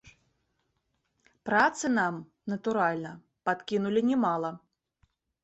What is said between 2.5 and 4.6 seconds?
натуральна, падкінулі не мала.